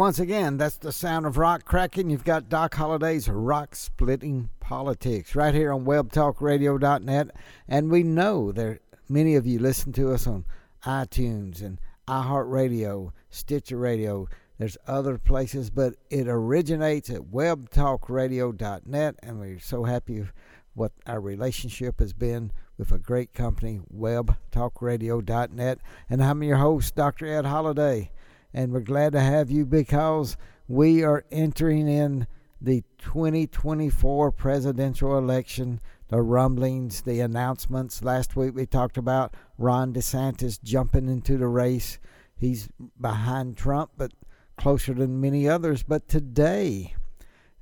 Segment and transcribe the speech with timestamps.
[0.00, 2.08] Once again, that's the sound of rock cracking.
[2.08, 7.28] You've got Doc Holliday's Rock Splitting Politics right here on webtalkradio.net.
[7.68, 8.78] And we know that
[9.10, 10.46] many of you listen to us on
[10.86, 14.26] iTunes and iHeartRadio, Stitcher Radio.
[14.56, 19.16] There's other places, but it originates at webtalkradio.net.
[19.22, 20.24] And we're so happy
[20.72, 25.78] what our relationship has been with a great company, webtalkradio.net.
[26.08, 27.26] And I'm your host, Dr.
[27.26, 28.12] Ed Holliday
[28.52, 30.36] and we're glad to have you because
[30.68, 32.26] we are entering in
[32.60, 35.80] the 2024 presidential election.
[36.08, 38.02] The rumblings, the announcements.
[38.02, 42.00] Last week we talked about Ron DeSantis jumping into the race.
[42.34, 42.68] He's
[43.00, 44.12] behind Trump, but
[44.56, 45.84] closer than many others.
[45.84, 46.94] But today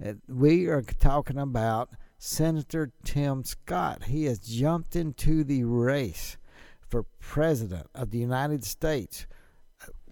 [0.04, 4.04] uh, we are talking about Senator Tim Scott.
[4.04, 6.38] He has jumped into the race
[6.88, 9.26] for president of the United States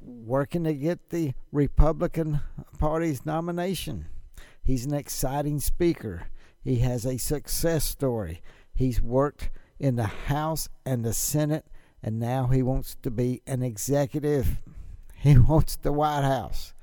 [0.02, 2.41] working to get the Republican
[2.78, 4.06] Party's nomination.
[4.62, 6.28] He's an exciting speaker.
[6.61, 8.42] He has a success story.
[8.74, 11.67] He's worked in the House and the Senate,
[12.02, 14.58] and now he wants to be an executive.
[15.19, 16.74] He wants the White House.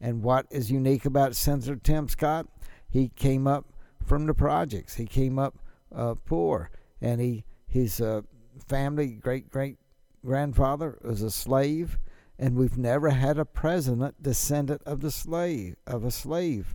[0.00, 2.46] And what is unique about Senator Tim Scott?
[2.88, 3.66] He came up
[4.04, 4.94] from the projects.
[4.94, 5.58] He came up
[5.94, 8.22] uh, poor, and he his uh,
[8.66, 9.76] family, great great
[10.24, 11.98] grandfather, was a slave
[12.38, 16.74] and we've never had a president descendant of the slave of a slave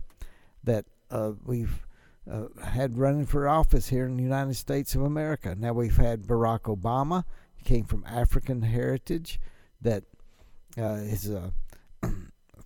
[0.64, 1.86] that uh, we've
[2.30, 5.54] uh, had running for office here in the United States of America.
[5.58, 7.24] Now we've had Barack Obama,
[7.64, 9.40] came from African heritage,
[9.80, 10.04] that
[10.76, 11.50] uh, his uh,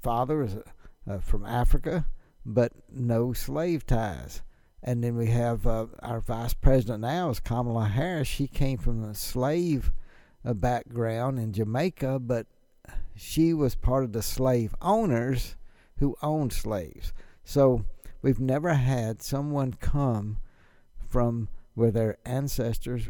[0.03, 0.57] father is
[1.09, 2.07] uh, from Africa,
[2.45, 4.43] but no slave ties.
[4.83, 8.29] And then we have uh, our vice president now is Kamala Harris.
[8.29, 9.91] She came from a slave
[10.45, 12.47] background in Jamaica, but
[13.15, 15.57] she was part of the slave owners
[15.99, 17.13] who owned slaves.
[17.45, 17.85] So
[18.23, 20.39] we've never had someone come
[21.09, 23.09] from where their ancestors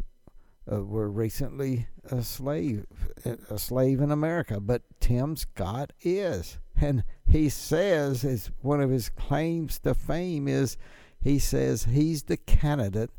[0.70, 2.86] uh, were recently a slave,
[3.24, 4.60] a slave in America.
[4.60, 10.76] But Tim Scott is, and he says is one of his claims to fame is
[11.20, 13.10] he says he's the candidate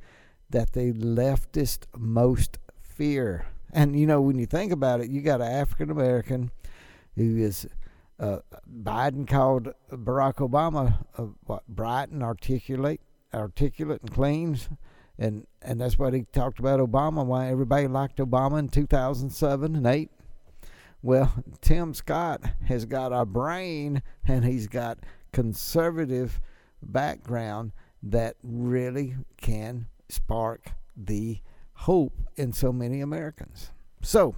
[0.50, 3.48] that the leftists most fear.
[3.74, 6.52] And you know, when you think about it, you got an African American
[7.16, 7.68] who is
[8.20, 8.40] uh,
[8.82, 13.02] Biden called Barack Obama uh, what bright and articulate,
[13.34, 14.58] articulate and clean,
[15.18, 17.26] and and that's what he talked about Obama.
[17.26, 20.10] Why everybody liked Obama in 2007 and eight.
[21.04, 24.98] Well, Tim Scott has got a brain and he's got
[25.32, 26.42] conservative
[26.82, 31.40] background that really can spark the
[31.78, 33.72] hope in so many Americans.
[34.02, 34.36] So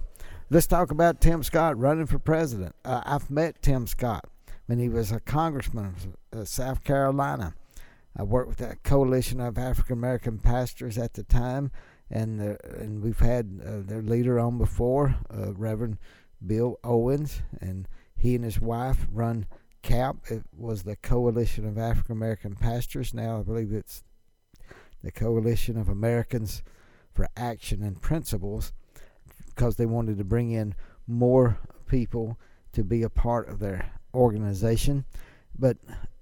[0.52, 2.74] Let's talk about Tim Scott running for president.
[2.84, 4.24] Uh, I've met Tim Scott
[4.66, 5.94] when he was a congressman
[6.32, 7.54] of South Carolina.
[8.16, 11.70] I worked with a coalition of African American pastors at the time,
[12.10, 15.98] and uh, and we've had uh, their leader on before, uh, Reverend
[16.44, 17.86] Bill Owens, and
[18.16, 19.46] he and his wife run
[19.82, 20.16] CAP.
[20.32, 23.14] It was the Coalition of African American Pastors.
[23.14, 24.02] Now I believe it's
[25.04, 26.64] the Coalition of Americans
[27.36, 28.72] Action and Principles
[29.46, 30.74] because they wanted to bring in
[31.06, 32.38] more people
[32.72, 35.04] to be a part of their organization.
[35.58, 35.76] But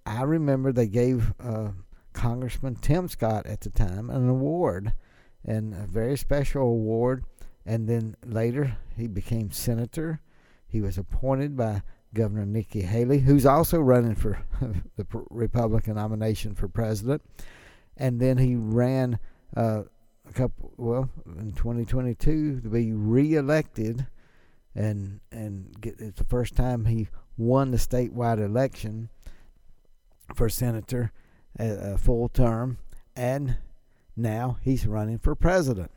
[0.06, 1.68] I remember they gave uh,
[2.12, 4.92] Congressman Tim Scott at the time an award,
[5.44, 7.24] and a very special award.
[7.64, 10.20] And then later he became senator.
[10.66, 11.82] He was appointed by
[12.14, 14.40] Governor Nikki Haley, who's also running for
[14.96, 17.22] the Republican nomination for president.
[17.96, 19.18] And then he ran
[19.56, 19.82] uh,
[20.28, 21.08] a couple well
[21.38, 24.06] in 2022 to be reelected
[24.74, 29.08] and and get it's the first time he won the statewide election
[30.34, 31.12] for senator
[31.58, 32.78] a, a full term
[33.16, 33.56] and
[34.16, 35.90] now he's running for president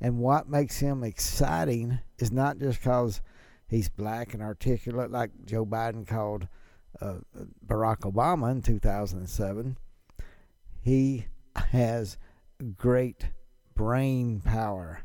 [0.00, 3.22] and what makes him exciting is not just because
[3.68, 6.48] he's black and articulate, like Joe Biden called
[7.00, 7.16] uh,
[7.66, 9.76] Barack Obama in 2007.
[10.82, 11.26] He
[11.72, 12.18] has
[12.76, 13.30] great
[13.74, 15.04] brain power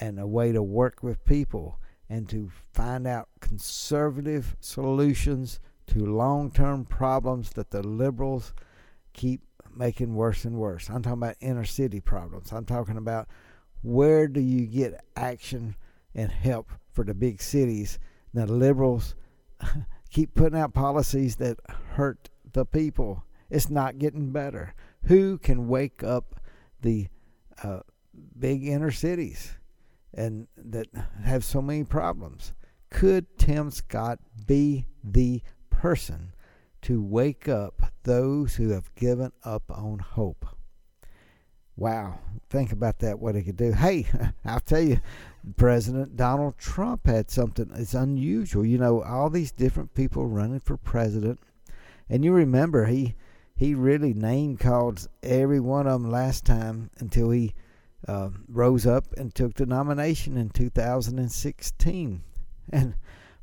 [0.00, 1.78] and a way to work with people
[2.08, 8.52] and to find out conservative solutions to long term problems that the liberals
[9.12, 9.42] keep
[9.74, 10.88] making worse and worse.
[10.88, 12.52] I'm talking about inner city problems.
[12.52, 13.28] I'm talking about
[13.82, 15.76] where do you get action
[16.14, 17.98] and help for the big cities?
[18.34, 19.14] The liberals
[20.10, 21.58] keep putting out policies that
[21.94, 23.24] hurt the people.
[23.50, 24.74] It's not getting better.
[25.04, 26.40] Who can wake up
[26.82, 27.08] the
[27.62, 27.80] uh,
[28.38, 29.54] big inner cities
[30.14, 30.86] and that
[31.24, 32.52] have so many problems?
[32.90, 36.34] Could Tim Scott be the person
[36.82, 40.44] to wake up those who have given up on hope?
[41.74, 42.18] Wow,
[42.50, 43.72] think about that, what he could do.
[43.72, 44.06] Hey,
[44.44, 45.00] I'll tell you,
[45.56, 48.66] President Donald Trump had something that's unusual.
[48.66, 51.40] You know, all these different people running for president.
[52.10, 53.14] And you remember, he
[53.62, 57.54] he really name called every one of them last time until he
[58.08, 62.22] uh, rose up and took the nomination in 2016.
[62.72, 62.94] And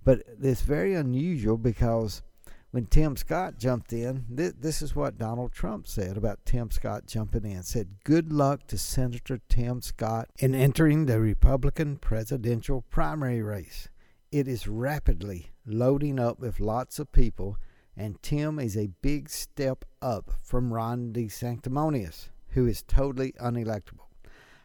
[0.04, 2.24] but it's very unusual because
[2.71, 7.06] when Tim Scott jumped in, th- this is what Donald Trump said about Tim Scott
[7.06, 7.63] jumping in.
[7.63, 13.89] Said, "Good luck to Senator Tim Scott in entering the Republican presidential primary race.
[14.31, 17.57] It is rapidly loading up with lots of people,
[18.00, 24.07] and Tim is a big step up from Ron DeSanctimonious, who is totally unelectable."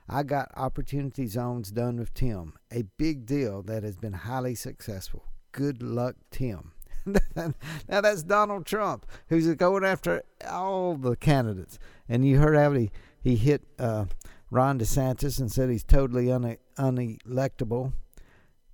[0.09, 5.25] I got opportunity zones done with Tim, a big deal that has been highly successful.
[5.53, 6.73] Good luck, Tim.
[7.07, 11.79] now that's Donald Trump, who's going after all the candidates.
[12.09, 12.91] And you heard how he,
[13.21, 14.07] he hit uh,
[14.51, 17.93] Ron DeSantis and said he's totally une- unelectable.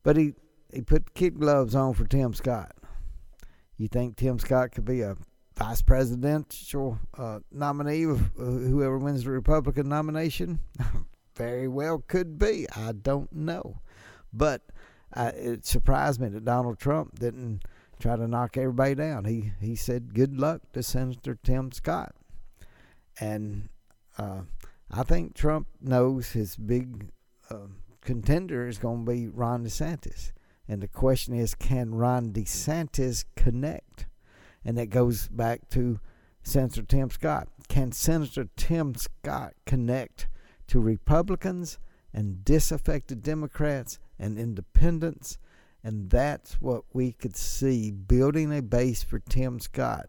[0.02, 0.34] But he,
[0.72, 2.72] he put kid gloves on for Tim Scott.
[3.80, 5.16] You think Tim Scott could be a
[5.56, 10.60] vice presidential uh, nominee of uh, whoever wins the Republican nomination?
[11.34, 12.66] Very well could be.
[12.76, 13.80] I don't know.
[14.34, 14.60] But
[15.16, 17.62] uh, it surprised me that Donald Trump didn't
[17.98, 19.24] try to knock everybody down.
[19.24, 22.14] He he said good luck to Senator Tim Scott,
[23.18, 23.70] and
[24.18, 24.42] uh,
[24.90, 27.08] I think Trump knows his big
[27.50, 27.68] uh,
[28.02, 30.32] contender is going to be Ron DeSantis,
[30.70, 34.06] and the question is, can Ron DeSantis connect?
[34.64, 35.98] And that goes back to
[36.44, 37.48] Senator Tim Scott.
[37.68, 40.28] Can Senator Tim Scott connect
[40.68, 41.80] to Republicans
[42.14, 45.38] and disaffected Democrats and independents?
[45.82, 50.06] And that's what we could see building a base for Tim Scott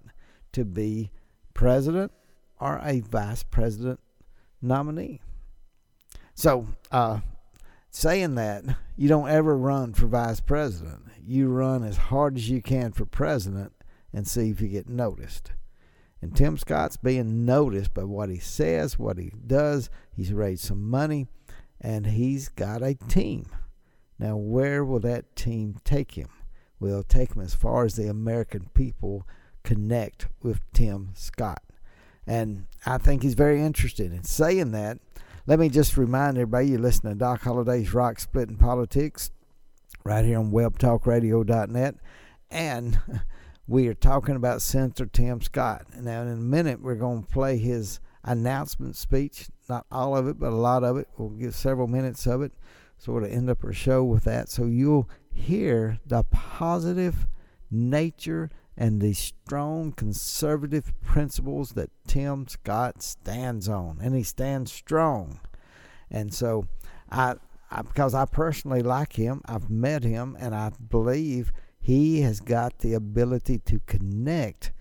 [0.51, 1.09] to be
[1.55, 2.11] president
[2.59, 3.99] or a vice president
[4.61, 5.21] nominee.
[6.35, 7.21] So, uh,
[7.91, 8.63] saying that,
[8.95, 11.03] you don't ever run for vice president.
[11.23, 13.73] You run as hard as you can for president
[14.13, 15.51] and see if you get noticed.
[16.21, 19.89] And Tim Scott's being noticed by what he says, what he does.
[20.15, 21.27] He's raised some money,
[21.79, 23.47] and he's got a team.
[24.19, 26.29] Now, where will that team take him?
[26.79, 29.27] Will take him as far as the American people
[29.63, 31.63] connect with Tim Scott.
[32.27, 34.99] And I think he's very interested in saying that.
[35.47, 39.31] Let me just remind everybody you're listening to Doc Holliday's Rock Splitting Politics
[40.03, 41.95] right here on webtalkradio.net.
[42.51, 42.99] And
[43.67, 45.87] we are talking about Senator Tim Scott.
[45.99, 49.47] Now, in a minute, we're going to play his announcement speech.
[49.67, 51.07] Not all of it, but a lot of it.
[51.17, 52.51] We'll give several minutes of it
[52.99, 54.47] sort of end up our show with that.
[54.47, 57.25] So you'll hear the positive
[57.71, 65.39] nature and the strong conservative principles that Tim Scott stands on, and he stands strong.
[66.09, 66.65] And so,
[67.09, 67.35] I,
[67.69, 72.79] I because I personally like him, I've met him, and I believe he has got
[72.79, 74.71] the ability to connect.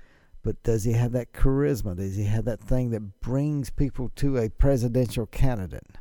[0.43, 1.97] But does he have that charisma?
[1.97, 5.99] Does he have that thing that brings people to a presidential candidate?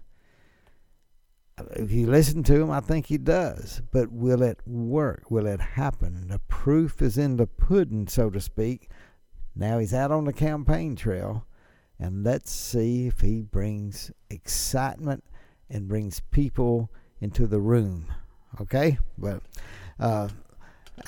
[1.72, 3.82] If you listen to him, I think he does.
[3.92, 5.30] But will it work?
[5.30, 6.28] Will it happen?
[6.28, 8.90] The proof is in the pudding, so to speak.
[9.56, 11.46] Now he's out on the campaign trail,
[12.00, 15.24] and let's see if he brings excitement
[15.70, 16.90] and brings people
[17.20, 18.06] into the room.
[18.62, 18.98] Okay?
[19.18, 19.42] But
[20.00, 20.30] uh,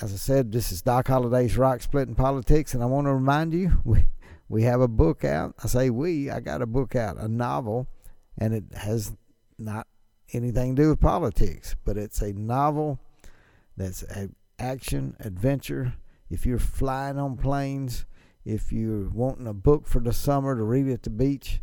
[0.02, 3.54] as I said, this is Doc Holliday's Rock Splitting Politics, and I want to remind
[3.54, 4.08] you we,
[4.50, 5.56] we have a book out.
[5.64, 7.88] I say we, I got a book out, a novel,
[8.38, 9.16] and it has
[9.58, 9.88] not
[10.34, 13.00] anything to do with politics, but it's a novel
[13.78, 15.94] that's an action adventure.
[16.30, 18.06] If you're flying on planes,
[18.46, 21.62] if you're wanting a book for the summer to read at the beach,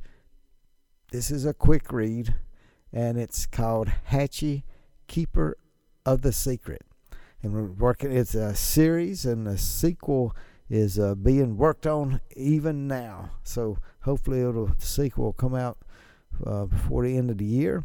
[1.10, 2.34] this is a quick read,
[2.92, 4.64] and it's called Hatchie,
[5.06, 5.56] Keeper
[6.04, 6.82] of the Secret.
[7.42, 8.12] and we're working.
[8.12, 10.34] It's a series, and the sequel
[10.68, 13.30] is uh, being worked on even now.
[13.42, 15.78] So hopefully, it'll the sequel will come out
[16.44, 17.84] uh, before the end of the year,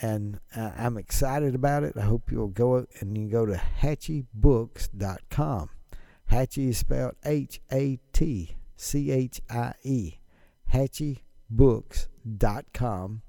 [0.00, 1.96] and uh, I'm excited about it.
[1.96, 5.70] I hope you'll go and you go to hatchiebooks.com.
[6.30, 10.14] Hatchie is spelled H A T C H I E.
[10.72, 13.22] HatchieBooks.com.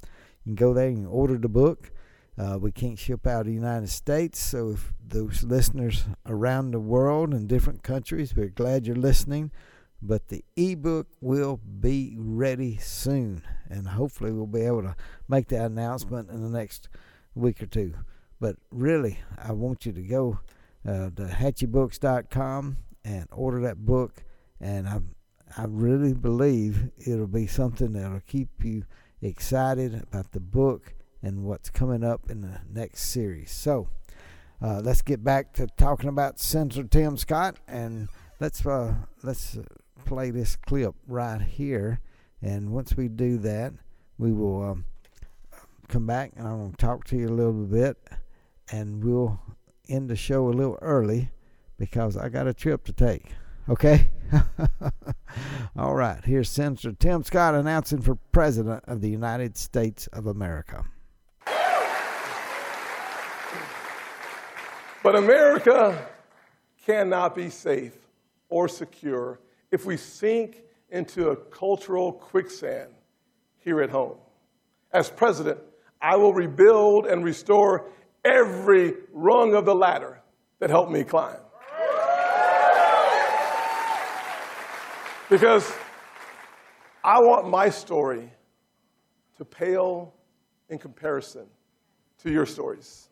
[0.43, 1.91] You can go there and order the book.
[2.37, 6.81] Uh, we can't ship out of the United States, so if those listeners around the
[6.81, 9.51] world in different countries, we're glad you're listening.
[10.01, 14.95] But the ebook will be ready soon, and hopefully we'll be able to
[15.27, 16.89] make that announcement in the next
[17.33, 17.95] week or two.
[18.39, 20.39] But really, I want you to go
[20.87, 24.23] uh, to hatchiebooks.com and order that book,
[24.59, 24.99] and I
[25.57, 28.83] I really believe it'll be something that'll keep you
[29.21, 33.51] excited about the book and what's coming up in the next series.
[33.51, 33.87] So
[34.61, 38.09] uh, let's get back to talking about Senator Tim Scott, and
[38.39, 39.57] let's uh, let's
[40.05, 41.99] play this clip right here.
[42.41, 43.73] And once we do that,
[44.17, 44.85] we will um,
[45.87, 47.97] come back and I'm going to talk to you a little bit,
[48.71, 49.39] and we'll
[49.89, 51.31] end the show a little early
[51.77, 53.25] because I got a trip to take.
[53.67, 54.09] Okay?
[55.77, 56.23] All right.
[56.23, 60.85] Here's Senator Tim Scott announcing for President of the United States of America.
[65.03, 66.07] But America
[66.85, 67.95] cannot be safe
[68.49, 69.39] or secure
[69.71, 72.91] if we sink into a cultural quicksand
[73.57, 74.17] here at home.
[74.91, 75.59] As president,
[76.01, 77.91] I will rebuild and restore
[78.23, 80.21] every rung of the ladder
[80.59, 81.37] that helped me climb.
[85.29, 85.71] Because
[87.03, 88.31] I want my story
[89.37, 90.13] to pale
[90.69, 91.47] in comparison
[92.19, 93.09] to your stories.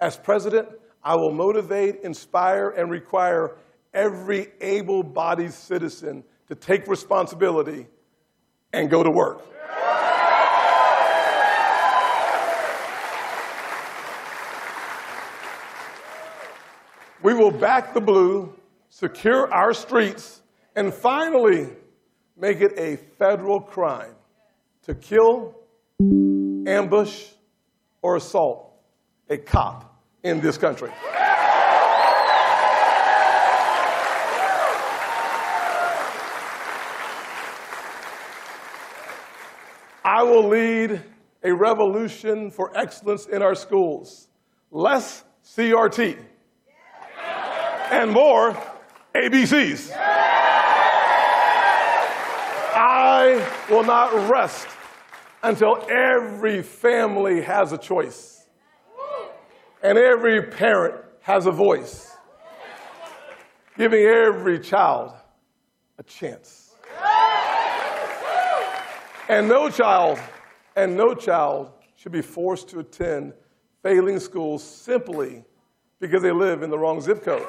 [0.00, 0.68] As president,
[1.02, 3.56] I will motivate, inspire, and require
[3.96, 7.88] every able bodied citizen to take responsibility
[8.72, 9.42] and go to work.
[17.22, 18.54] We will back the blue,
[18.88, 20.42] secure our streets,
[20.76, 21.70] and finally
[22.36, 24.14] make it a federal crime
[24.82, 25.56] to kill,
[26.68, 27.30] ambush,
[28.02, 28.74] or assault
[29.28, 30.92] a cop in this country.
[40.26, 41.02] Will lead
[41.42, 44.28] a revolution for excellence in our schools.
[44.70, 46.18] Less CRT
[47.90, 48.52] and more
[49.14, 49.92] ABCs.
[52.78, 54.66] I will not rest
[55.42, 58.46] until every family has a choice
[59.82, 62.16] and every parent has a voice,
[63.76, 65.12] giving every child
[65.98, 66.65] a chance.
[69.28, 70.20] And no child,
[70.76, 73.32] and no child should be forced to attend
[73.82, 75.44] failing schools simply
[75.98, 77.46] because they live in the wrong zip code.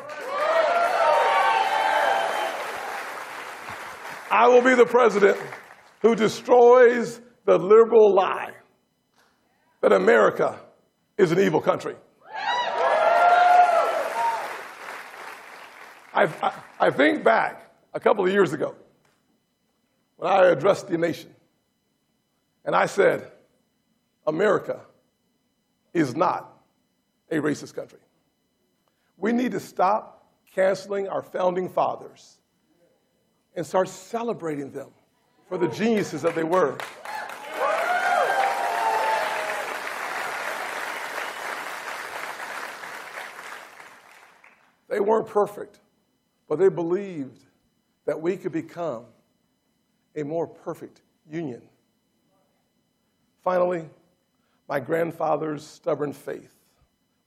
[4.32, 5.38] I will be the president
[6.02, 8.54] who destroys the liberal lie
[9.82, 10.60] that America
[11.18, 11.96] is an evil country.
[16.14, 18.76] I, I, I, think back a couple of years ago
[20.16, 21.30] when I addressed the nation,
[22.68, 23.32] and I said,
[24.28, 24.82] America
[25.94, 26.62] is not
[27.32, 28.00] a racist country.
[29.16, 32.38] We need to stop canceling our founding fathers
[33.56, 34.90] and start celebrating them
[35.48, 36.78] for the geniuses that they were.
[44.90, 45.80] They weren't perfect,
[46.50, 47.46] but they believed
[48.06, 49.06] that we could become
[50.18, 51.62] a more perfect union.
[53.48, 53.86] Finally,
[54.68, 56.54] my grandfather's stubborn faith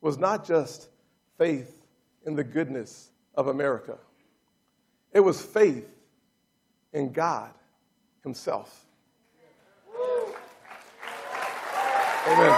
[0.03, 0.91] was not just
[1.39, 1.87] faith
[2.27, 3.97] in the goodness of America,
[5.15, 5.89] it was faith
[6.93, 7.49] in God
[8.23, 8.85] Himself.
[12.27, 12.53] Amen.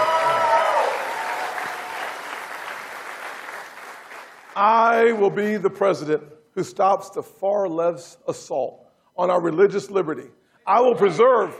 [4.56, 6.24] I will be the president
[6.56, 10.30] who stops the far left's assault on our religious liberty.
[10.66, 11.54] I will preserve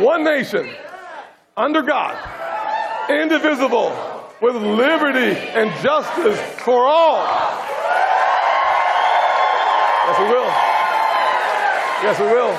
[0.00, 0.68] one nation
[1.56, 2.16] under God,
[3.08, 3.90] indivisible,
[4.42, 7.24] with liberty and justice for all.
[10.06, 10.50] Yes, we will.
[12.02, 12.54] Yes, we will.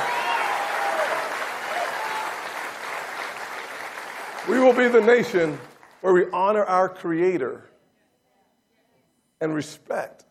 [4.49, 5.59] We will be the nation
[6.01, 7.63] where we honor our Creator
[9.39, 10.25] and respect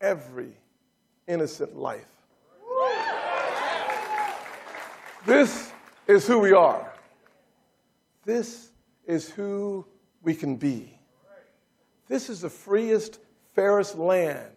[0.00, 0.52] every
[1.26, 2.04] innocent life.
[5.24, 5.72] This
[6.06, 6.93] is who we are.
[8.24, 8.70] This
[9.06, 9.86] is who
[10.22, 10.98] we can be.
[12.08, 13.20] This is the freest,
[13.54, 14.50] fairest land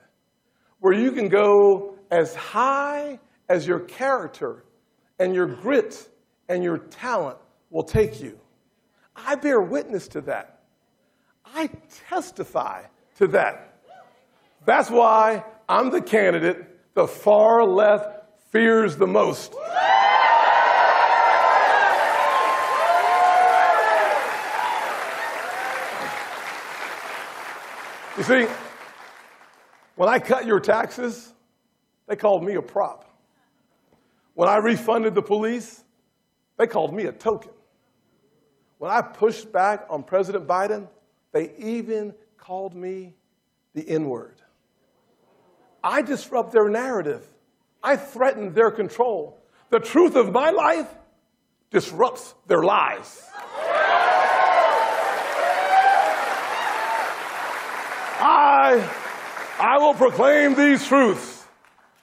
[0.80, 3.20] where you can go as high
[3.50, 4.64] as your character
[5.20, 6.10] and your grit
[6.50, 7.38] and your talent
[7.70, 8.40] will take you.
[9.16, 10.62] I bear witness to that.
[11.46, 11.70] I
[12.10, 12.84] testify
[13.18, 13.80] to that.
[14.66, 19.56] That's why I'm the candidate the far left fears the most.
[28.18, 28.48] You see,
[29.96, 31.32] when I cut your taxes,
[32.08, 33.06] they called me a prop.
[34.34, 35.84] When I refunded the police,
[36.58, 37.52] they called me a token.
[38.80, 40.88] When I pushed back on President Biden,
[41.32, 43.14] they even called me
[43.76, 44.42] the N word.
[45.84, 47.24] I disrupt their narrative.
[47.84, 49.40] I threaten their control.
[49.70, 50.90] The truth of my life
[51.70, 53.30] disrupts their lies.
[58.68, 61.46] I, I will proclaim these truths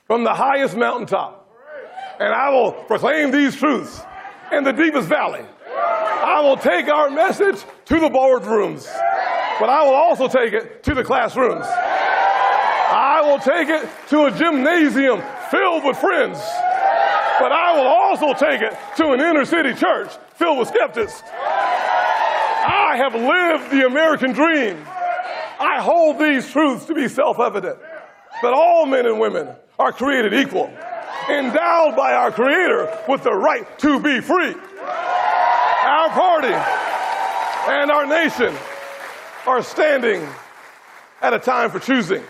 [0.07, 1.43] from the highest mountaintop.
[2.19, 4.01] And I will proclaim these truths
[4.51, 5.45] in the deepest valley.
[5.77, 8.87] I will take our message to the boardrooms,
[9.61, 11.67] but I will also take it to the classrooms.
[11.67, 16.39] I will take it to a gymnasium filled with friends,
[17.41, 21.23] but I will also take it to an inner city church filled with skeptics.
[21.27, 24.79] I have lived the American dream.
[25.59, 27.79] I hold these truths to be self evident
[28.43, 30.67] that all men and women are created equal,
[31.31, 34.55] endowed by our Creator with the right to be free.
[34.55, 36.55] Our party
[37.69, 38.55] and our nation
[39.47, 40.27] are standing
[41.23, 42.23] at a time for choosing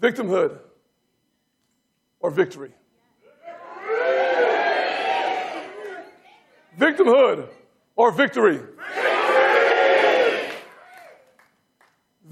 [0.00, 0.58] victimhood
[2.20, 2.72] or victory.
[6.78, 7.48] Victimhood
[7.96, 8.60] or victory.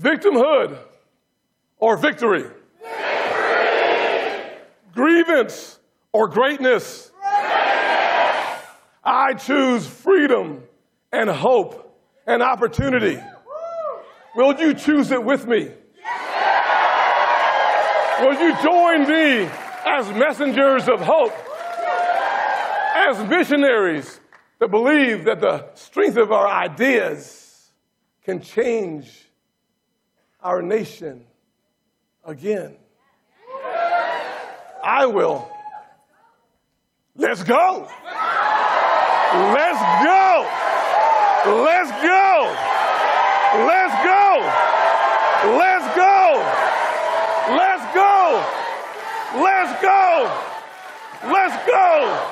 [0.07, 0.79] Victimhood
[1.79, 2.45] or victory?
[2.81, 4.53] victory.
[4.95, 5.81] Grievance
[6.13, 7.11] or greatness?
[9.05, 10.63] I choose freedom
[11.13, 13.19] and hope and opportunity.
[14.37, 15.73] Will you choose it with me?
[15.99, 17.41] Yes.
[18.21, 19.51] Will you join me
[19.87, 21.35] as messengers of hope,
[22.95, 24.21] as missionaries
[24.61, 27.73] that believe that the strength of our ideas
[28.25, 29.26] can change
[30.47, 31.27] our nation
[32.25, 32.77] again.
[34.85, 35.51] I will.
[37.17, 37.89] Let's go.
[39.35, 40.47] Let's go.
[41.67, 42.47] Let's go.
[43.67, 44.47] Let's go.
[45.59, 46.37] Let's go.
[47.49, 48.37] Let's go.
[51.27, 51.67] Let's go.
[51.67, 52.27] Let's go.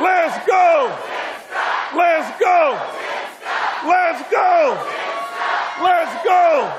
[0.00, 0.92] Let's go.
[2.16, 2.74] Let's go.
[3.84, 4.64] Let's go.
[5.82, 6.72] Let's go.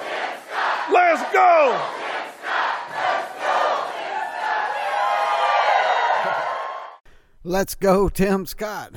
[0.92, 1.86] Let's go.
[7.66, 8.94] Let's go, Tim Scott.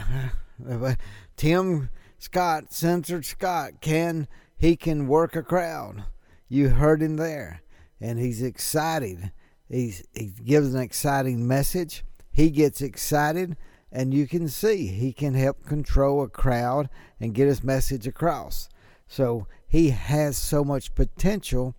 [1.39, 4.29] Tim Scott, Senator Scott, can
[4.59, 6.05] he can work a crowd.
[6.51, 7.63] You heard him there,
[7.99, 9.33] and he's excited.
[9.71, 12.05] He's he gives an exciting message.
[12.31, 13.57] He gets excited
[13.91, 18.69] and you can see he can help control a crowd and get his message across.
[19.07, 21.75] So he has so much potential.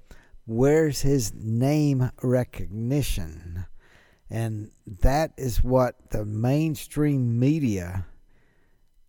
[0.47, 3.67] Where's his name recognition?
[4.29, 8.05] And that is what the mainstream media,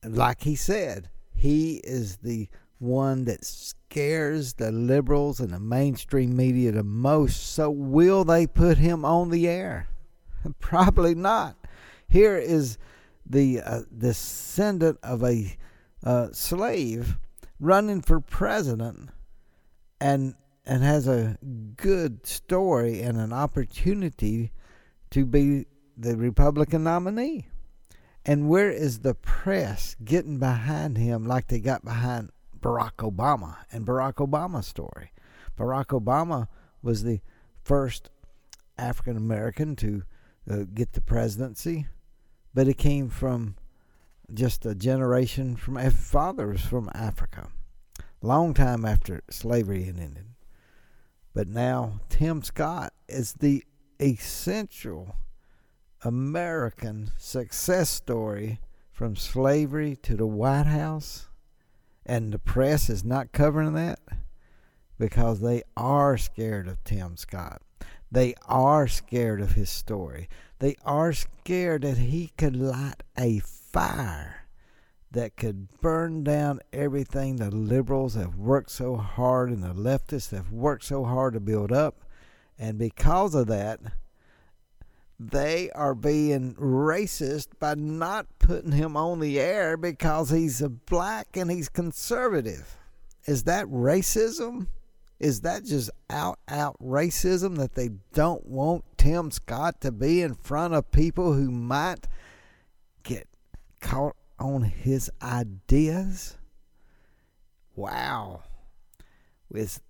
[0.03, 6.73] like he said, he is the one that scares the liberals and the mainstream media
[6.73, 7.53] the most.
[7.53, 9.89] So, will they put him on the air?
[10.59, 11.57] Probably not.
[12.09, 12.79] Here is
[13.27, 15.57] the uh, descendant of a
[16.03, 17.19] uh, slave
[17.61, 19.11] running for president
[20.01, 21.37] and and has a
[21.77, 24.53] good story and an opportunity
[25.11, 27.49] to be the Republican nominee.
[28.25, 33.87] And where is the press getting behind him like they got behind Barack Obama and
[33.87, 35.13] Barack Obama's story?
[35.59, 36.49] Barack Obama
[36.83, 37.21] was the
[37.63, 38.11] first
[38.79, 40.03] African American to
[40.51, 41.87] uh, get the presidency
[42.55, 43.57] but it came from
[44.33, 47.49] just a generation from fathers from Africa.
[48.23, 50.27] long time after slavery had ended.
[51.33, 53.65] But now Tim Scott is the
[54.01, 55.17] essential
[56.03, 58.61] American success story
[58.91, 61.29] from slavery to the White House,
[62.07, 64.01] and the press is not covering that
[64.99, 67.63] because they are scared of Tim Scott.
[68.13, 70.29] They are scared of his story.
[70.59, 74.47] They are scared that he could light a fire
[75.13, 80.53] that could burn down everything the liberals have worked so hard and the leftists have
[80.53, 82.01] worked so hard to build up.
[82.61, 83.81] And because of that,
[85.19, 91.39] they are being racist by not putting him on the air because he's a black
[91.39, 92.77] and he's conservative.
[93.25, 94.67] Is that racism?
[95.19, 100.35] Is that just out out racism that they don't want Tim Scott to be in
[100.35, 102.07] front of people who might
[103.05, 103.27] get
[103.81, 106.37] caught on his ideas?
[107.75, 108.43] Wow.
[109.51, 109.81] With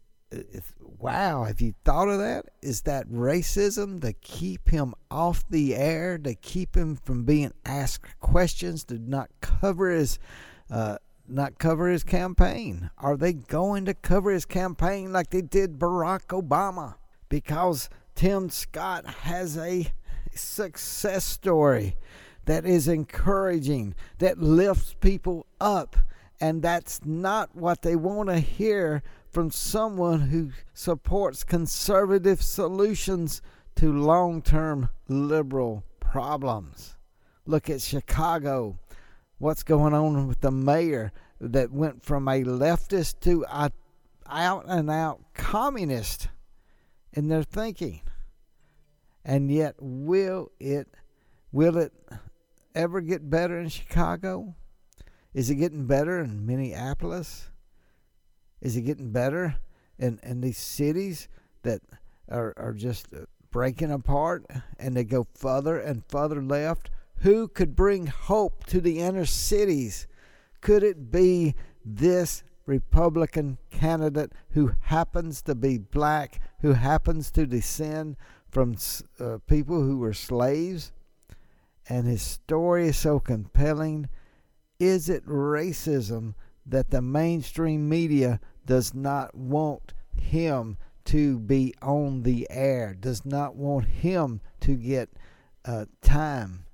[0.98, 2.46] wow, have you thought of that?
[2.62, 8.20] Is that racism to keep him off the air, to keep him from being asked
[8.20, 10.18] questions, to not cover his
[10.70, 12.90] uh, not cover his campaign?
[12.98, 16.96] Are they going to cover his campaign like they did Barack Obama?
[17.28, 19.92] Because Tim Scott has a
[20.34, 21.96] success story
[22.46, 25.96] that is encouraging, that lifts people up.
[26.40, 33.40] And that's not what they want to hear from someone who supports conservative solutions
[33.76, 36.96] to long term liberal problems.
[37.46, 38.78] Look at Chicago
[39.38, 43.70] what's going on with the mayor that went from a leftist to a
[44.28, 46.28] out and out communist
[47.12, 48.02] in their thinking.
[49.24, 50.88] And yet will it
[51.52, 51.92] will it
[52.74, 54.54] ever get better in Chicago?
[55.32, 57.50] Is it getting better in Minneapolis?
[58.60, 59.56] Is it getting better
[59.98, 61.28] in, in these cities
[61.62, 61.80] that
[62.28, 63.06] are, are just
[63.50, 64.46] breaking apart
[64.78, 66.90] and they go further and further left?
[67.16, 70.06] Who could bring hope to the inner cities?
[70.60, 78.16] Could it be this Republican candidate who happens to be black, who happens to descend
[78.50, 78.76] from
[79.18, 80.92] uh, people who were slaves?
[81.88, 84.08] And his story is so compelling.
[84.78, 92.46] Is it racism that the mainstream media does not want him to be on the
[92.48, 95.10] air, does not want him to get
[95.64, 96.64] uh, time?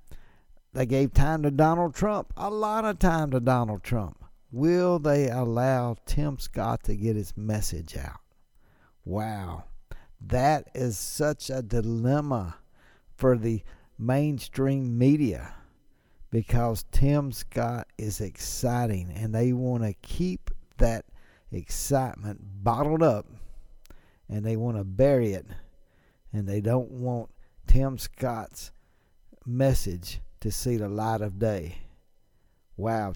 [0.73, 4.23] They gave time to Donald Trump, a lot of time to Donald Trump.
[4.51, 8.21] Will they allow Tim Scott to get his message out?
[9.03, 9.63] Wow.
[10.21, 12.57] That is such a dilemma
[13.15, 13.63] for the
[13.97, 15.55] mainstream media
[16.29, 21.03] because Tim Scott is exciting and they want to keep that
[21.51, 23.25] excitement bottled up
[24.29, 25.45] and they want to bury it
[26.33, 27.29] and they don't want
[27.67, 28.71] Tim Scott's
[29.45, 31.79] message to see the light of day.
[32.75, 33.13] Wow.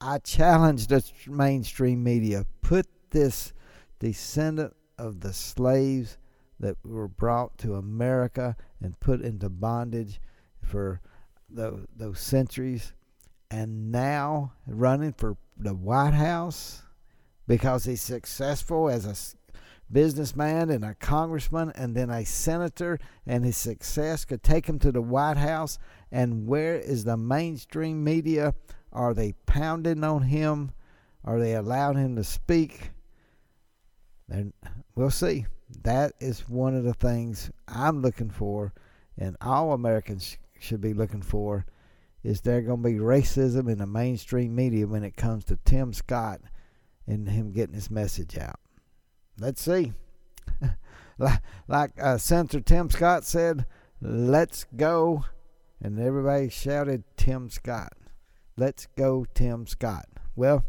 [0.00, 3.52] I challenge the mainstream media put this
[4.00, 6.18] descendant of the slaves
[6.58, 10.20] that were brought to America and put into bondage
[10.60, 11.00] for
[11.48, 12.92] those, those centuries
[13.50, 16.81] and now running for the White House
[17.52, 23.58] because he's successful as a businessman and a congressman and then a senator, and his
[23.58, 25.78] success could take him to the White House.
[26.10, 28.54] And where is the mainstream media?
[28.90, 30.72] Are they pounding on him?
[31.26, 32.88] Are they allowing him to speak?
[34.30, 34.54] And
[34.94, 35.44] we'll see.
[35.82, 38.72] That is one of the things I'm looking for,
[39.18, 41.66] and all Americans should be looking for.
[42.24, 45.92] Is there going to be racism in the mainstream media when it comes to Tim
[45.92, 46.40] Scott
[47.06, 48.60] and him getting his message out?
[49.38, 49.92] let's see.
[51.68, 53.66] like uh, Senator Tim Scott said,
[54.00, 55.24] let's go.
[55.80, 57.92] And everybody shouted, Tim Scott.
[58.56, 60.06] Let's go, Tim Scott.
[60.36, 60.64] Well,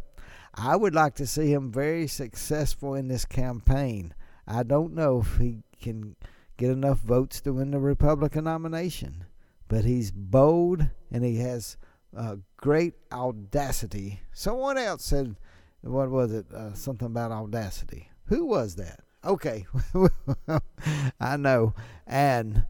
[0.56, 4.14] I would like to see him very successful in this campaign.
[4.48, 6.16] I don't know if he can
[6.58, 9.26] get enough votes to win the Republican nomination,
[9.68, 11.78] but he's bold and he has
[12.16, 14.22] uh, great audacity.
[14.32, 15.36] Someone else said,
[15.84, 16.46] what was it?
[16.54, 18.10] Uh, something about audacity.
[18.26, 19.02] Who was that?
[19.26, 19.66] Okay,
[21.20, 21.74] I know,
[22.06, 22.66] and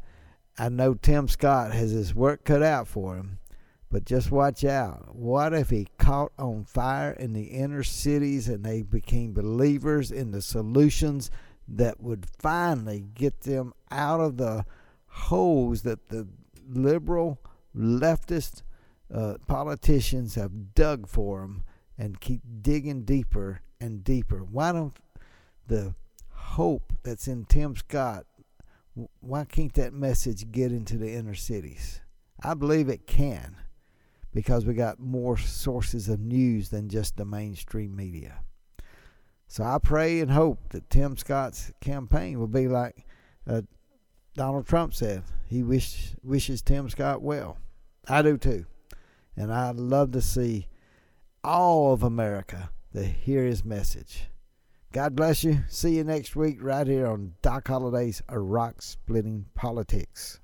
[0.57, 3.39] I know Tim Scott has his work cut out for him.
[3.89, 5.15] But just watch out.
[5.15, 10.31] What if he caught on fire in the inner cities and they became believers in
[10.31, 11.29] the solutions
[11.67, 14.65] that would finally get them out of the
[15.05, 16.27] holes that the
[16.67, 17.39] liberal
[17.75, 18.63] leftist
[19.13, 21.63] uh, politicians have dug for them
[21.97, 24.37] and keep digging deeper and deeper.
[24.37, 24.97] Why don't
[25.67, 25.95] the
[26.29, 28.25] hope that's in Tim Scott,
[29.19, 32.01] why can't that message get into the inner cities?
[32.43, 33.55] I believe it can
[34.33, 38.39] because we got more sources of news than just the mainstream media.
[39.47, 43.05] So I pray and hope that Tim Scott's campaign will be like
[43.47, 43.61] uh,
[44.35, 45.23] Donald Trump said.
[45.47, 47.57] He wish, wishes Tim Scott well.
[48.07, 48.65] I do too.
[49.37, 50.67] And I'd love to see
[51.43, 54.25] all of America to hear his message.
[54.91, 55.59] God bless you.
[55.69, 60.39] See you next week right here on Doc Holliday's Rock Splitting Politics.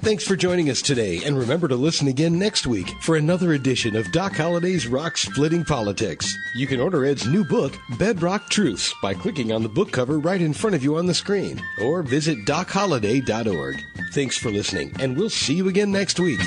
[0.00, 3.96] Thanks for joining us today, and remember to listen again next week for another edition
[3.96, 6.32] of Doc Holliday's Rock Splitting Politics.
[6.54, 10.40] You can order Ed's new book, Bedrock Truths, by clicking on the book cover right
[10.40, 13.82] in front of you on the screen, or visit docholliday.org.
[14.12, 16.40] Thanks for listening, and we'll see you again next week.